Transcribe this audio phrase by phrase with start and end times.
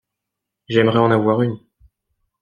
[0.67, 1.59] J’aimerais en avoir une.